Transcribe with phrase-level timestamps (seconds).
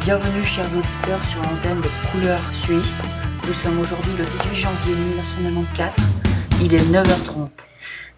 [0.00, 3.06] Bienvenue chers auditeurs sur l'antenne de Couleur Suisse.
[3.46, 6.02] Nous sommes aujourd'hui le 18 janvier 1994.
[6.62, 7.50] Il est 9h30.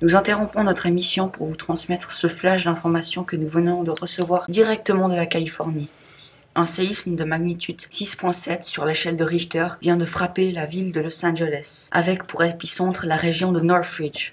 [0.01, 4.47] Nous interrompons notre émission pour vous transmettre ce flash d'informations que nous venons de recevoir
[4.49, 5.89] directement de la Californie.
[6.55, 11.01] Un séisme de magnitude 6.7 sur l'échelle de Richter vient de frapper la ville de
[11.01, 14.31] Los Angeles, avec pour épicentre la région de Northridge.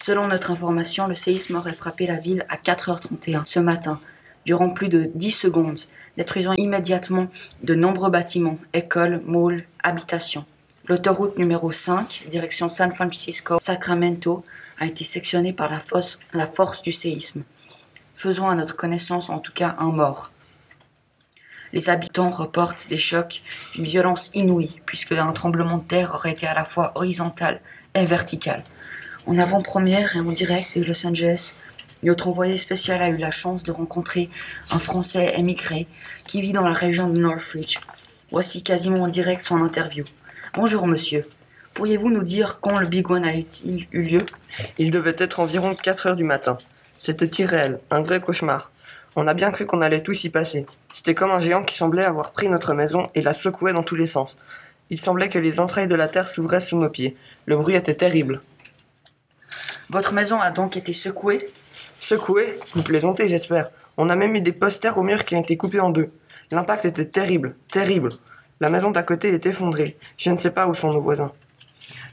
[0.00, 4.00] Selon notre information, le séisme aurait frappé la ville à 4h31 ce matin,
[4.48, 5.78] durant plus de 10 secondes,
[6.16, 7.28] détruisant immédiatement
[7.62, 10.46] de nombreux bâtiments, écoles, malls, habitations.
[10.86, 14.42] L'autoroute numéro 5, direction San Francisco-Sacramento,
[14.78, 17.42] a été sectionnée par la force, du séisme,
[18.16, 20.32] faisant à notre connaissance en tout cas un mort.
[21.74, 23.42] Les habitants reportent des chocs
[23.74, 27.60] d'une violence inouïe, puisque un tremblement de terre aurait été à la fois horizontal
[27.94, 28.64] et vertical.
[29.26, 31.54] En avant-première et en direct de Los Angeles,
[32.02, 34.28] notre envoyé spécial a eu la chance de rencontrer
[34.70, 35.86] un Français émigré
[36.26, 37.78] qui vit dans la région de Northridge.
[38.30, 40.04] Voici quasiment en direct son interview.
[40.54, 41.26] Bonjour monsieur.
[41.74, 44.22] Pourriez-vous nous dire quand le Big One a-t-il eu lieu?
[44.78, 46.58] Il devait être environ 4 heures du matin.
[46.98, 48.72] C'était irréel, un vrai cauchemar.
[49.16, 50.66] On a bien cru qu'on allait tous y passer.
[50.92, 53.96] C'était comme un géant qui semblait avoir pris notre maison et la secouait dans tous
[53.96, 54.38] les sens.
[54.90, 57.16] Il semblait que les entrailles de la terre s'ouvraient sous nos pieds.
[57.46, 58.40] Le bruit était terrible.
[59.90, 61.38] Votre maison a donc été secouée?
[61.98, 63.70] Secouée Vous plaisantez, j'espère.
[63.96, 66.10] On a même eu des posters au mur qui ont été coupés en deux.
[66.52, 68.14] L'impact était terrible, terrible.
[68.60, 69.98] La maison d'à côté est effondrée.
[70.16, 71.32] Je ne sais pas où sont nos voisins.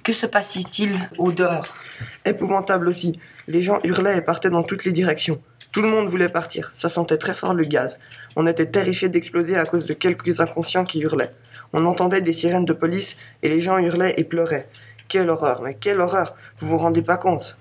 [0.03, 1.77] Que se passe-t-il au dehors?
[2.25, 3.19] Épouvantable aussi.
[3.47, 5.39] Les gens hurlaient et partaient dans toutes les directions.
[5.71, 6.71] Tout le monde voulait partir.
[6.73, 7.99] Ça sentait très fort le gaz.
[8.35, 11.33] On était terrifiés d'exploser à cause de quelques inconscients qui hurlaient.
[11.73, 14.67] On entendait des sirènes de police et les gens hurlaient et pleuraient.
[15.07, 17.55] Quelle horreur, mais quelle horreur Vous vous rendez pas compte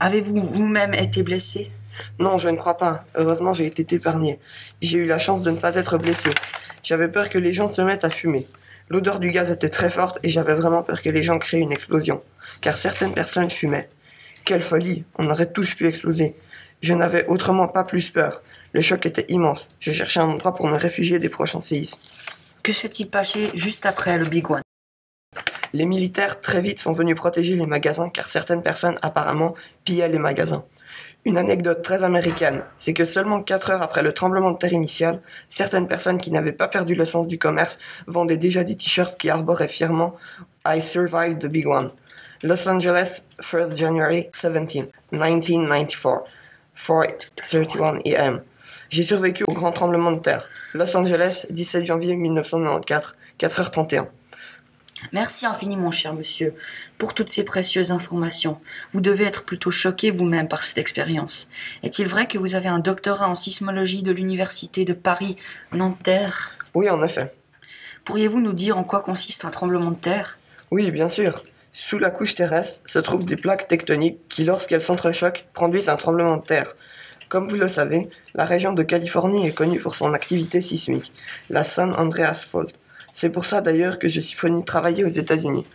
[0.00, 1.72] Avez-vous vous-même été blessé?
[2.20, 3.04] Non, je ne crois pas.
[3.16, 4.38] Heureusement, j'ai été épargné.
[4.80, 6.30] J'ai eu la chance de ne pas être blessé.
[6.84, 8.46] J'avais peur que les gens se mettent à fumer.
[8.88, 11.72] L'odeur du gaz était très forte et j'avais vraiment peur que les gens créent une
[11.72, 12.22] explosion,
[12.60, 13.90] car certaines personnes fumaient.
[14.44, 16.36] Quelle folie, on aurait tous pu exploser.
[16.80, 18.42] Je n'avais autrement pas plus peur.
[18.72, 19.70] Le choc était immense.
[19.80, 21.98] Je cherchais un endroit pour me réfugier des prochains séismes.
[22.62, 24.62] Que s'est-il passé juste après le Big One?
[25.72, 30.18] Les militaires très vite sont venus protéger les magasins car certaines personnes apparemment pillaient les
[30.18, 30.64] magasins.
[31.24, 35.20] Une anecdote très américaine, c'est que seulement 4 heures après le tremblement de terre initial,
[35.48, 39.28] certaines personnes qui n'avaient pas perdu le sens du commerce vendaient déjà des t-shirts qui
[39.28, 40.16] arboraient fièrement
[40.66, 41.90] I survived the big one.
[42.42, 46.22] Los Angeles, 1st January 17, 1994,
[46.76, 48.42] 4:31 a.m.
[48.88, 50.48] J'ai survécu au grand tremblement de terre.
[50.72, 54.06] Los Angeles, 17 janvier 1994, 4h31.
[55.12, 56.54] Merci infiniment, cher monsieur,
[56.96, 58.60] pour toutes ces précieuses informations.
[58.92, 61.48] Vous devez être plutôt choqué vous-même par cette expérience.
[61.82, 67.02] Est-il vrai que vous avez un doctorat en sismologie de l'Université de Paris-Nanterre Oui, en
[67.02, 67.32] effet.
[68.04, 70.38] Pourriez-vous nous dire en quoi consiste un tremblement de terre?
[70.70, 71.44] Oui, bien sûr.
[71.72, 76.38] Sous la couche terrestre se trouvent des plaques tectoniques qui, lorsqu'elles s'entrechoquent, produisent un tremblement
[76.38, 76.74] de terre.
[77.28, 81.12] Comme vous le savez, la région de Californie est connue pour son activité sismique,
[81.50, 82.72] la San Andreas Fault.
[83.20, 85.66] C'est pour ça d'ailleurs que je suis venu travailler aux États-Unis.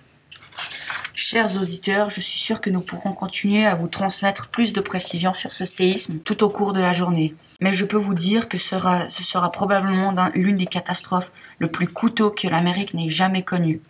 [1.14, 5.34] Chers auditeurs, je suis sûr que nous pourrons continuer à vous transmettre plus de précisions
[5.34, 7.36] sur ce séisme tout au cours de la journée.
[7.60, 12.30] Mais je peux vous dire que ce sera probablement l'une des catastrophes le plus coûteux
[12.30, 13.82] que l'Amérique n'ait jamais connues.